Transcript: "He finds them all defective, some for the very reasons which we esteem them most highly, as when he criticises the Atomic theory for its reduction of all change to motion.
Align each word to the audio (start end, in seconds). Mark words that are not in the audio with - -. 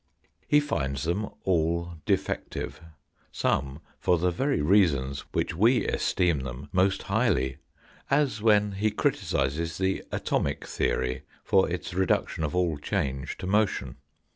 "He 0.47 0.59
finds 0.59 1.03
them 1.03 1.29
all 1.43 1.93
defective, 2.07 2.81
some 3.31 3.81
for 3.99 4.17
the 4.17 4.31
very 4.31 4.59
reasons 4.59 5.19
which 5.31 5.53
we 5.55 5.85
esteem 5.85 6.39
them 6.39 6.69
most 6.71 7.03
highly, 7.03 7.57
as 8.09 8.41
when 8.41 8.71
he 8.71 8.89
criticises 8.89 9.77
the 9.77 10.03
Atomic 10.11 10.65
theory 10.65 11.21
for 11.43 11.69
its 11.69 11.93
reduction 11.93 12.43
of 12.43 12.55
all 12.55 12.79
change 12.79 13.37
to 13.37 13.45
motion. 13.45 13.97